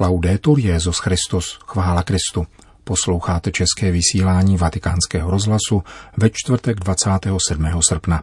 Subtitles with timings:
[0.00, 2.46] Laudetur Jezus Christus, chvála Kristu.
[2.84, 5.82] Posloucháte české vysílání Vatikánského rozhlasu
[6.16, 7.66] ve čtvrtek 27.
[7.88, 8.22] srpna.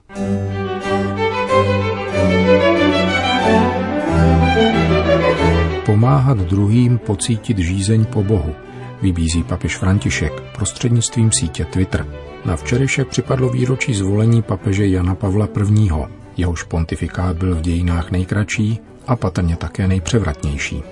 [5.85, 8.55] Pomáhat druhým pocítit žízeň po Bohu,
[9.01, 12.05] vybízí papež František prostřednictvím sítě Twitter.
[12.45, 15.89] Na včerejšek připadlo výročí zvolení papeže Jana Pavla I.
[16.37, 20.83] Jehož pontifikát byl v dějinách nejkratší a patrně také nejpřevratnější.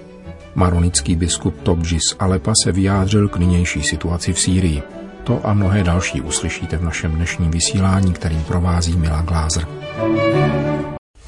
[0.60, 4.84] Maronický biskup Tobji Alepa se vyjádřil k nynější situaci v Sýrii.
[5.24, 9.68] To a mnohé další uslyšíte v našem dnešním vysílání, kterým provází Milan Glázer.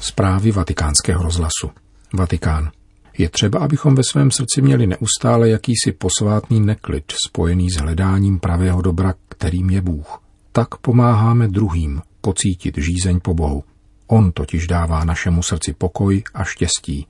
[0.00, 1.70] Zprávy vatikánského rozhlasu.
[2.14, 2.70] Vatikán.
[3.18, 8.82] Je třeba, abychom ve svém srdci měli neustále jakýsi posvátný neklid spojený s hledáním pravého
[8.82, 10.20] dobra, kterým je Bůh.
[10.52, 13.64] Tak pomáháme druhým pocítit žízeň po Bohu.
[14.06, 17.06] On totiž dává našemu srdci pokoj a štěstí,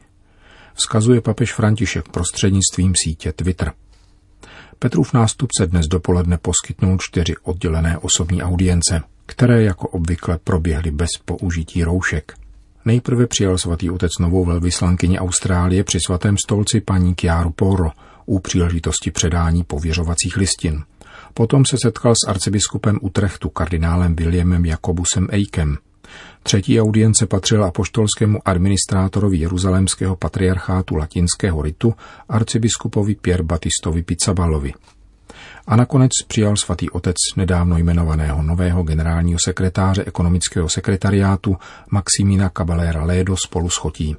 [0.75, 3.73] vzkazuje papež František prostřednictvím sítě Twitter.
[4.79, 11.85] Petrův nástupce dnes dopoledne poskytnul čtyři oddělené osobní audience, které jako obvykle proběhly bez použití
[11.85, 12.35] roušek.
[12.85, 17.91] Nejprve přijal svatý otec novou velvyslankyni Austrálie při svatém stolci paní Chiaru Poro
[18.27, 20.83] u příležitosti předání pověřovacích listin.
[21.35, 25.79] Potom se setkal s arcibiskupem Utrechtu kardinálem Williamem Jakobusem Eikem,
[26.43, 31.95] Třetí audience patřila apoštolskému administrátorovi jeruzalémského patriarchátu latinského ritu
[32.29, 34.73] arcibiskupovi Pier Batistovi Pizzabalovi.
[35.67, 41.57] A nakonec přijal svatý otec nedávno jmenovaného nového generálního sekretáře ekonomického sekretariátu
[41.91, 44.17] Maximina Caballera Ledo spolu s Chotí.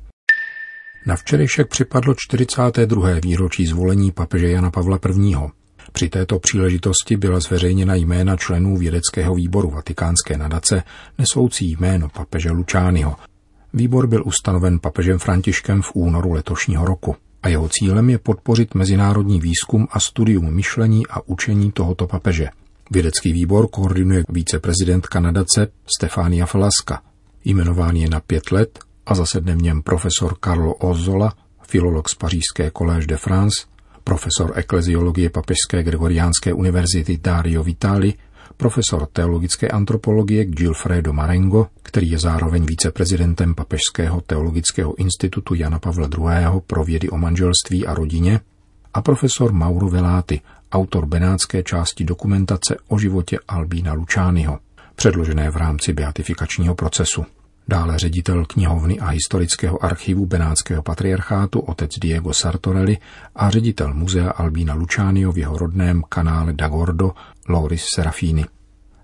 [1.05, 3.09] Na včerejšek připadlo 42.
[3.23, 5.62] výročí zvolení papeže Jana Pavla I.
[5.91, 10.83] Při této příležitosti byla zveřejněna jména členů vědeckého výboru Vatikánské nadace
[11.17, 13.15] nesoucí jméno papeže Lučányho.
[13.73, 19.39] Výbor byl ustanoven papežem Františkem v únoru letošního roku a jeho cílem je podpořit mezinárodní
[19.39, 22.47] výzkum a studium myšlení a učení tohoto papeže.
[22.91, 25.67] Vědecký výbor koordinuje viceprezidentka nadace
[25.97, 27.01] Stefania Falaska.
[27.45, 31.33] Jmenován je na pět let a zasedne v něm profesor Carlo Ozzola,
[31.67, 33.65] filolog z Pařížské Collège de France,
[34.03, 38.13] profesor ekleziologie Papežské Gregoriánské univerzity Dario Vitali,
[38.57, 46.61] profesor teologické antropologie Gilfredo Marengo, který je zároveň viceprezidentem Papežského teologického institutu Jana Pavla II.
[46.67, 48.39] pro vědy o manželství a rodině,
[48.93, 50.41] a profesor Mauro Velati,
[50.71, 54.59] autor benátské části dokumentace o životě Albína Lučányho,
[54.95, 57.25] předložené v rámci beatifikačního procesu.
[57.67, 62.97] Dále ředitel knihovny a historického archivu Benátského patriarchátu otec Diego Sartorelli
[63.35, 67.11] a ředitel muzea Albína Lučánio v jeho rodném kanále Dagordo
[67.49, 68.45] Loris Serafini.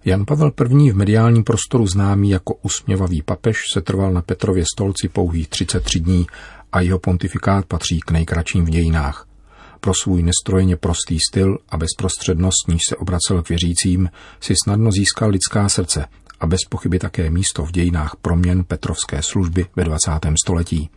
[0.05, 0.91] Jan Pavel I.
[0.91, 6.27] v mediálním prostoru známý jako usměvavý papež se trval na Petrově stolci pouhých 33 dní
[6.71, 9.27] a jeho pontifikát patří k nejkratším v dějinách.
[9.79, 14.09] Pro svůj nestrojeně prostý styl a bezprostřednost, níž se obracel k věřícím,
[14.39, 16.05] si snadno získal lidská srdce
[16.39, 20.11] a bez pochyby také místo v dějinách proměn Petrovské služby ve 20.
[20.43, 20.89] století.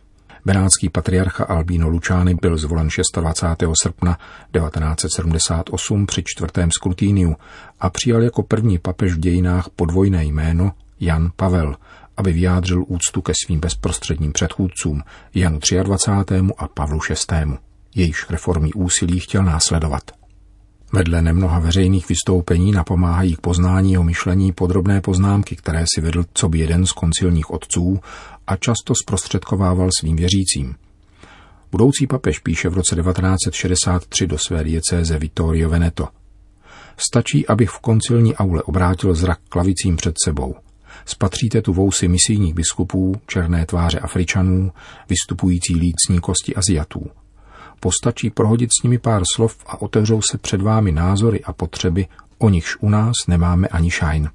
[0.45, 3.69] Benátský patriarcha Albino Lučány byl zvolen 26.
[3.83, 4.17] srpna
[4.51, 7.35] 1978 při čtvrtém skrutíniu
[7.79, 11.75] a přijal jako první papež v dějinách podvojné jméno Jan Pavel,
[12.17, 15.03] aby vyjádřil úctu ke svým bezprostředním předchůdcům
[15.35, 16.35] Janu 23.
[16.57, 17.57] a Pavlu VI.
[17.95, 20.22] Jejíž reformní úsilí chtěl následovat.
[20.95, 26.49] Vedle nemnoha veřejných vystoupení napomáhají k poznání jeho myšlení podrobné poznámky, které si vedl co
[26.49, 27.99] by jeden z koncilních otců
[28.47, 30.75] a často zprostředkovával svým věřícím.
[31.71, 36.07] Budoucí papež píše v roce 1963 do své diecéze Vittorio Veneto.
[36.97, 40.55] Stačí, abych v koncilní aule obrátil zrak klavicím před sebou.
[41.05, 44.71] Spatříte tu vousy misijních biskupů, černé tváře Afričanů,
[45.09, 47.05] vystupující lícní kosti Aziatů–
[47.83, 52.07] Postačí prohodit s nimi pár slov a otevřou se před vámi názory a potřeby,
[52.37, 54.29] o nichž u nás nemáme ani šajn.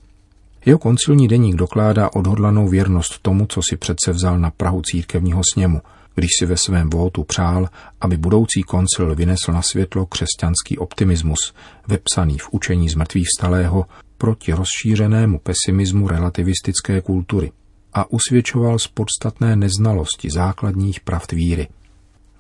[0.65, 5.81] Jeho koncilní deník dokládá odhodlanou věrnost tomu, co si přece vzal na Prahu církevního sněmu,
[6.15, 7.69] když si ve svém vótu přál,
[8.01, 11.55] aby budoucí koncil vynesl na světlo křesťanský optimismus,
[11.87, 13.87] vepsaný v učení zmrtvých stalého
[14.19, 17.53] proti rozšířenému pesimismu relativistické kultury
[17.93, 21.69] a usvědčoval z podstatné neznalosti základních pravd víry–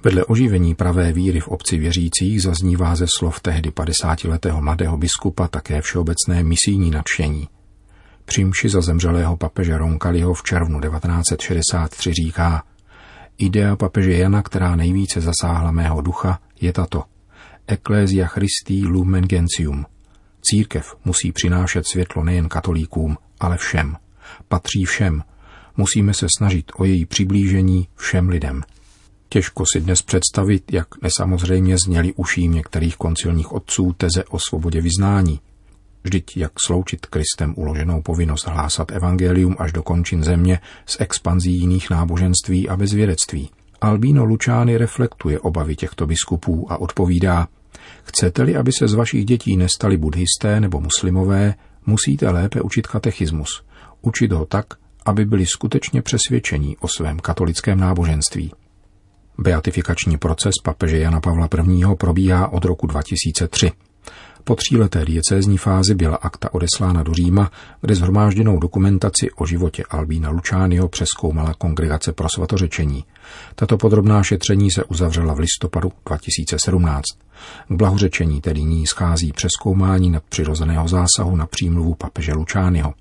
[0.04, 5.80] Vedle oživení pravé víry v obci věřících zaznívá ze slov tehdy 50-letého mladého biskupa také
[5.82, 7.48] všeobecné misijní nadšení.
[8.24, 12.62] Přímši za zemřelého papeže Ronkaliho v červnu 1963 říká
[13.38, 17.04] Idea papeže Jana, která nejvíce zasáhla mého ducha, je tato.
[17.66, 19.86] Ecclesia Christi Lumen Gentium.
[20.42, 23.96] Církev musí přinášet světlo nejen katolíkům, ale všem.
[24.48, 25.22] Patří všem.
[25.76, 28.62] Musíme se snažit o její přiblížení všem lidem.
[29.28, 35.40] Těžko si dnes představit, jak nesamozřejmě zněli uším některých koncilních otců teze o svobodě vyznání.
[36.04, 41.90] Vždyť jak sloučit Kristem uloženou povinnost hlásat evangelium až do končin země s expanzí jiných
[41.90, 43.50] náboženství a bezvědectví.
[43.80, 47.48] Albino Lučány reflektuje obavy těchto biskupů a odpovídá,
[48.04, 51.54] chcete-li, aby se z vašich dětí nestali buddhisté nebo muslimové,
[51.86, 53.62] musíte lépe učit katechismus.
[54.02, 54.66] Učit ho tak,
[55.06, 58.52] aby byli skutečně přesvědčení o svém katolickém náboženství.
[59.40, 61.96] Beatifikační proces papeže Jana Pavla I.
[61.98, 63.72] probíhá od roku 2003.
[64.44, 67.50] Po tříleté diecézní fázi byla akta odeslána do Říma,
[67.80, 73.04] kde zhromážděnou dokumentaci o životě Albína Lučányho přeskoumala kongregace pro svatořečení.
[73.54, 77.02] Tato podrobná šetření se uzavřela v listopadu 2017.
[77.68, 82.94] K blahořečení tedy ní schází přeskoumání nadpřirozeného zásahu na přímluvu papeže Lučányho.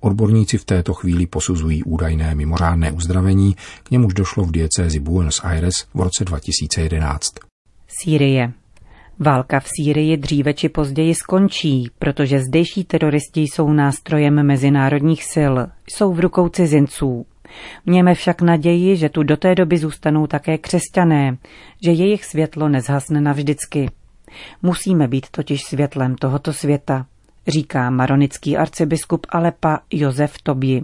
[0.00, 5.74] Odborníci v této chvíli posuzují údajné mimořádné uzdravení, k němuž došlo v diecézi Buenos Aires
[5.94, 7.32] v roce 2011.
[7.88, 8.52] Sýrie.
[9.18, 15.54] Válka v Sýrii dříve či později skončí, protože zdejší teroristi jsou nástrojem mezinárodních sil,
[15.86, 17.26] jsou v rukou cizinců.
[17.86, 21.36] Měme však naději, že tu do té doby zůstanou také křesťané,
[21.84, 23.90] že jejich světlo nezhasne navždycky.
[24.62, 27.06] Musíme být totiž světlem tohoto světa,
[27.48, 30.82] říká maronický arcibiskup Alepa Josef Tobi.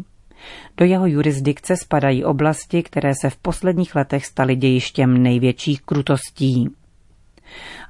[0.76, 6.70] Do jeho jurisdikce spadají oblasti, které se v posledních letech staly dějištěm největších krutostí.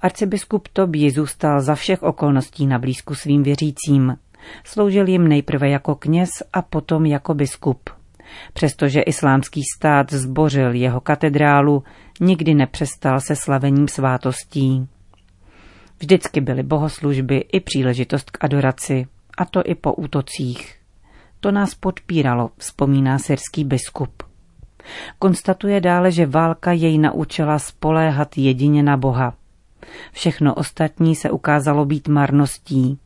[0.03, 4.17] Arcibiskup Tobi zůstal za všech okolností na blízku svým věřícím.
[4.65, 7.91] Sloužil jim nejprve jako kněz a potom jako biskup.
[8.53, 11.82] Přestože islámský stát zbořil jeho katedrálu,
[12.21, 14.88] nikdy nepřestal se slavením svátostí.
[15.99, 19.06] Vždycky byly bohoslužby i příležitost k adoraci,
[19.38, 20.75] a to i po útocích.
[21.41, 24.23] To nás podpíralo, vzpomíná syrský biskup.
[25.19, 29.35] Konstatuje dále, že válka jej naučila spoléhat jedině na Boha.
[30.12, 32.99] Všechno ostatní se ukázalo být marností.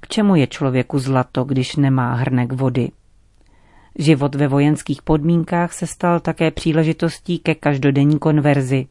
[0.00, 2.90] K čemu je člověku zlato, když nemá hrnek vody?
[3.98, 8.86] Život ve vojenských podmínkách se stal také příležitostí ke každodenní konverzi.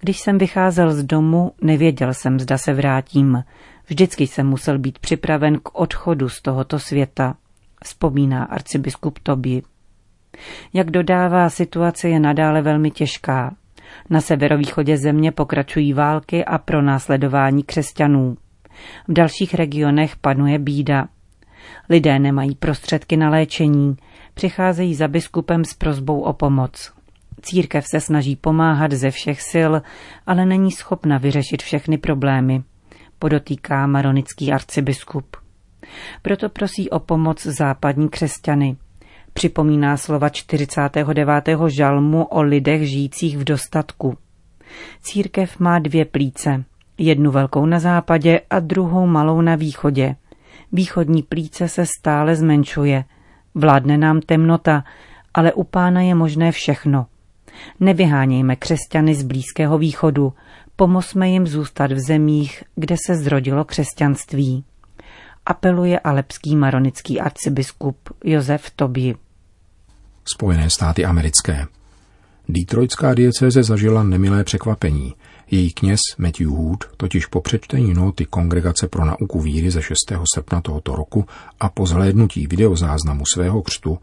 [0.00, 3.44] Když jsem vycházel z domu, nevěděl jsem, zda se vrátím.
[3.86, 7.34] Vždycky jsem musel být připraven k odchodu z tohoto světa,
[7.84, 9.62] vzpomíná arcibiskup Tobi.
[10.72, 13.54] Jak dodává, situace je nadále velmi těžká.
[14.10, 18.36] Na severovýchodě země pokračují války a pro následování křesťanů.
[19.08, 21.08] V dalších regionech panuje bída.
[21.88, 23.96] Lidé nemají prostředky na léčení,
[24.34, 26.92] přicházejí za biskupem s prozbou o pomoc.
[27.42, 29.72] Církev se snaží pomáhat ze všech sil,
[30.26, 32.62] ale není schopna vyřešit všechny problémy,
[33.18, 35.36] podotýká maronický arcibiskup.
[36.22, 38.76] Proto prosí o pomoc západní křesťany.
[39.32, 41.48] Připomíná slova 49.
[41.68, 44.16] žalmu o lidech žijících v dostatku.
[45.02, 46.64] Církev má dvě plíce,
[46.98, 50.16] jednu velkou na západě a druhou malou na východě.
[50.72, 53.04] Východní plíce se stále zmenšuje.
[53.54, 54.84] Vládne nám temnota,
[55.34, 57.06] ale u pána je možné všechno–
[57.80, 60.32] Nevyhánějme křesťany z Blízkého východu,
[60.76, 64.64] pomozme jim zůstat v zemích, kde se zrodilo křesťanství.
[65.46, 69.14] Apeluje alepský maronický arcibiskup Josef Tobi.
[70.34, 71.66] Spojené státy americké.
[72.48, 75.14] Detroitská diecéze zažila nemilé překvapení.
[75.50, 79.96] Její kněz Matthew Hood totiž po přečtení noty Kongregace pro nauku víry ze 6.
[80.34, 81.24] srpna tohoto roku
[81.60, 83.98] a po zhlédnutí videozáznamu svého křtu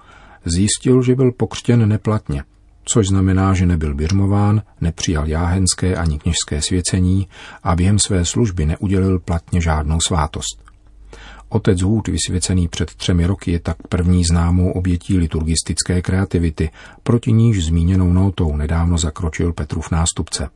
[0.46, 2.44] zjistil, že byl pokřtěn neplatně–
[2.94, 7.28] což znamená, že nebyl birmován, nepřijal jáhenské ani kněžské svěcení
[7.64, 10.68] a během své služby neudělil platně žádnou svátost.
[11.50, 16.70] Otec Hůd, vysvěcený před třemi roky, je tak první známou obětí liturgistické kreativity,
[17.04, 20.50] proti níž zmíněnou notou nedávno zakročil Petrův nástupce.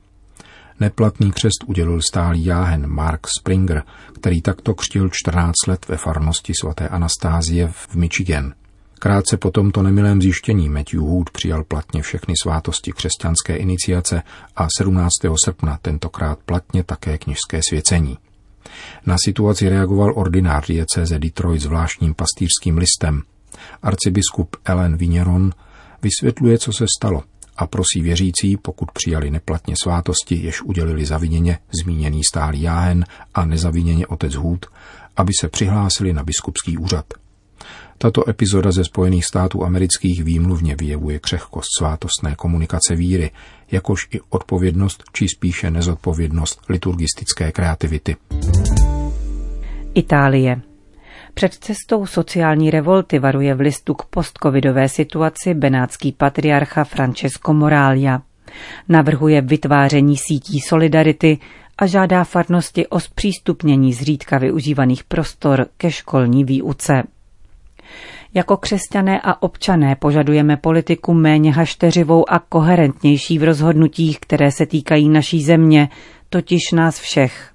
[0.79, 3.83] Neplatný křest udělil stálý jáhen Mark Springer,
[4.13, 8.53] který takto křtil 14 let ve farnosti svaté Anastázie v Michigan–
[9.03, 14.21] Krátce po tomto nemilém zjištění Matthew Hood přijal platně všechny svátosti křesťanské iniciace
[14.55, 15.11] a 17.
[15.45, 18.17] srpna tentokrát platně také kněžské svěcení.
[19.05, 23.21] Na situaci reagoval ordinár diecéze Detroit zvláštním pastýřským listem.
[23.83, 25.53] Arcibiskup Ellen Vigneron
[26.01, 27.23] vysvětluje, co se stalo
[27.57, 34.07] a prosí věřící, pokud přijali neplatně svátosti, jež udělili zaviněně zmíněný stálý jáhen a nezaviněně
[34.07, 34.65] otec Hůd,
[35.17, 37.05] aby se přihlásili na biskupský úřad–
[37.97, 43.31] tato epizoda ze Spojených států amerických výmluvně vyjevuje křehkost svátostné komunikace víry,
[43.71, 48.15] jakož i odpovědnost, či spíše nezodpovědnost liturgistické kreativity.
[49.93, 50.61] Itálie.
[51.33, 58.21] Před cestou sociální revolty varuje v listu k postcovidové situaci benátský patriarcha Francesco Moralia.
[58.89, 61.37] Navrhuje vytváření sítí solidarity
[61.77, 67.03] a žádá farnosti o zpřístupnění zřídka využívaných prostor ke školní výuce.
[68.33, 75.09] Jako křesťané a občané požadujeme politiku méně hašteřivou a koherentnější v rozhodnutích, které se týkají
[75.09, 75.89] naší země,
[76.29, 77.51] totiž nás všech.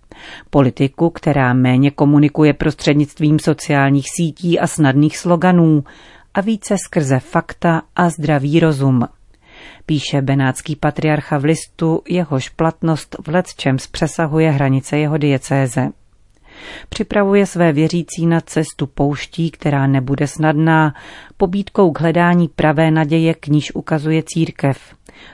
[0.50, 5.84] Politiku, která méně komunikuje prostřednictvím sociálních sítí a snadných sloganů
[6.34, 9.08] a více skrze fakta a zdravý rozum.
[9.86, 15.88] Píše benátský patriarcha v listu, jehož platnost v letčem přesahuje hranice jeho diecéze.
[16.88, 20.94] Připravuje své věřící na cestu pouští, která nebude snadná,
[21.36, 24.78] pobídkou k hledání pravé naděje, k níž ukazuje církev,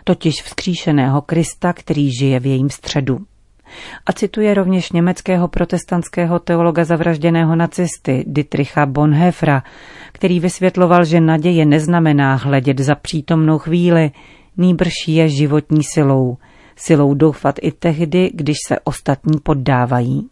[0.04, 3.18] totiž vzkříšeného Krista, který žije v jejím středu.
[4.06, 9.62] A cituje rovněž německého protestantského teologa zavražděného nacisty Dietricha Bonhoeffera,
[10.12, 14.10] který vysvětloval, že naděje neznamená hledět za přítomnou chvíli,
[14.56, 16.36] nýbrž je životní silou,
[16.76, 20.28] silou doufat i tehdy, když se ostatní poddávají.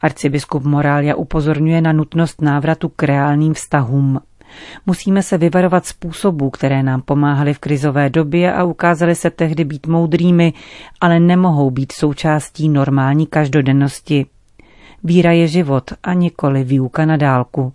[0.00, 4.20] Arcibiskup Morália upozorňuje na nutnost návratu k reálným vztahům.
[4.86, 9.86] Musíme se vyvarovat způsobů, které nám pomáhaly v krizové době a ukázaly se tehdy být
[9.86, 10.52] moudrými,
[11.00, 14.26] ale nemohou být součástí normální každodennosti.
[15.04, 17.72] Víra je život a nikoli výuka na dálku.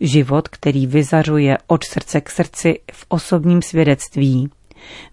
[0.00, 4.50] Život, který vyzařuje od srdce k srdci v osobním svědectví.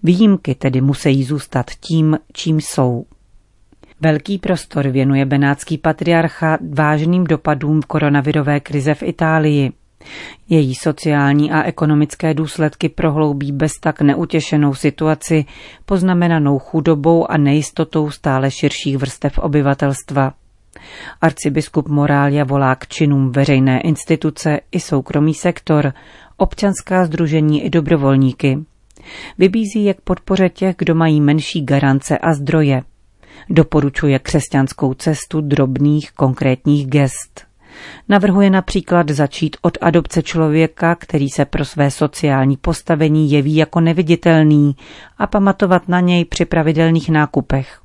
[0.03, 3.05] Výjimky tedy musí zůstat tím, čím jsou.
[4.01, 9.71] Velký prostor věnuje benátský patriarcha vážným dopadům koronavirové krize v Itálii.
[10.49, 15.45] Její sociální a ekonomické důsledky prohloubí bez tak neutěšenou situaci,
[15.85, 20.33] poznamenanou chudobou a nejistotou stále širších vrstev obyvatelstva.
[21.21, 25.93] Arcibiskup Morália volá k činům veřejné instituce i soukromý sektor,
[26.37, 28.59] občanská združení i dobrovolníky.
[29.37, 32.81] Vybízí je k podpoře těch, kdo mají menší garance a zdroje–
[33.49, 37.47] Doporučuje křesťanskou cestu drobných konkrétních gest.
[38.09, 44.75] Navrhuje například začít od adopce člověka, který se pro své sociální postavení jeví jako neviditelný
[45.17, 47.79] a pamatovat na něj při pravidelných nákupech.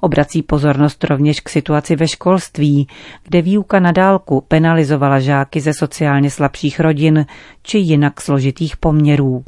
[0.00, 2.88] Obrací pozornost rovněž k situaci ve školství,
[3.24, 7.26] kde výuka na dálku penalizovala žáky ze sociálně slabších rodin
[7.62, 9.44] či jinak složitých poměrů.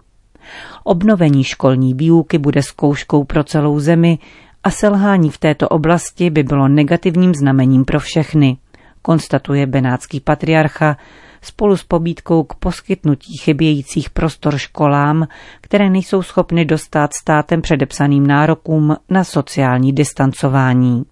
[0.85, 4.19] Obnovení školní výuky bude zkouškou pro celou zemi
[4.65, 8.57] a selhání v této oblasti by bylo negativním znamením pro všechny,
[9.03, 10.97] konstatuje benátský patriarcha
[11.43, 15.27] spolu s pobídkou k poskytnutí chybějících prostor školám,
[15.61, 21.05] které nejsou schopny dostat státem předepsaným nárokům na sociální distancování.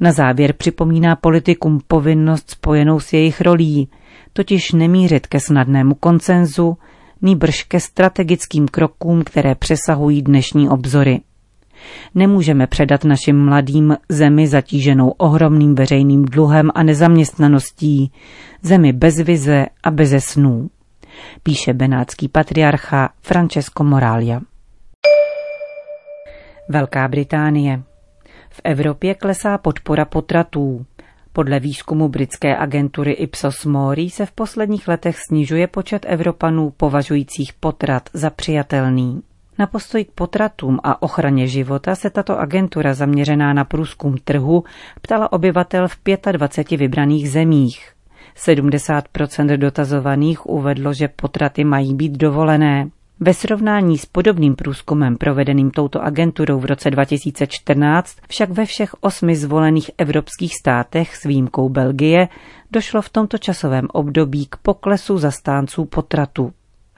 [0.00, 3.88] Na závěr připomíná politikům povinnost spojenou s jejich rolí,
[4.32, 6.76] totiž nemířit ke snadnému koncenzu,
[7.22, 11.20] nýbrž ke strategickým krokům, které přesahují dnešní obzory.
[12.14, 18.12] Nemůžeme předat našim mladým zemi zatíženou ohromným veřejným dluhem a nezaměstnaností,
[18.62, 20.70] zemi bez vize a beze snů,
[21.42, 24.40] píše benátský patriarcha Francesco Moralia.
[26.68, 27.82] Velká Británie.
[28.50, 30.86] V Evropě klesá podpora potratů.
[31.32, 38.10] Podle výzkumu britské agentury Ipsos Mori se v posledních letech snižuje počet Evropanů považujících potrat
[38.12, 39.22] za přijatelný.
[39.60, 44.64] Na postoj k potratům a ochraně života se tato agentura zaměřená na průzkum trhu
[45.02, 45.98] ptala obyvatel v
[46.32, 47.92] 25 vybraných zemích.
[48.46, 52.90] 70% dotazovaných uvedlo, že potraty mají být dovolené.
[53.20, 59.36] Ve srovnání s podobným průzkumem provedeným touto agenturou v roce 2014 však ve všech osmi
[59.36, 62.28] zvolených evropských státech s výjimkou Belgie
[62.70, 66.52] došlo v tomto časovém období k poklesu zastánců potratu.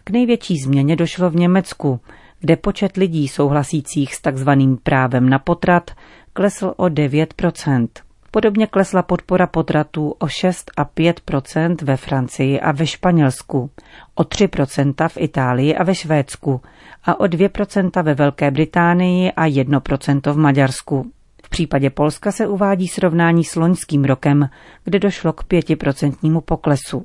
[0.05, 2.01] K největší změně došlo v Německu,
[2.43, 5.91] kde počet lidí souhlasících s takzvaným právem na potrat
[6.33, 7.89] klesl o 9%
[8.35, 13.71] Podobně klesla podpora potratů o 6 a 5% ve Francii a ve Španělsku,
[14.15, 16.61] o 3% v Itálii a ve Švédsku
[17.05, 21.11] a o 2% ve Velké Británii a 1% v Maďarsku.
[21.45, 24.49] V případě Polska se uvádí srovnání s loňským rokem,
[24.85, 27.05] kde došlo k 5% poklesu.